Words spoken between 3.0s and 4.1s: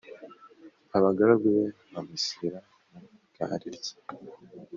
igare rye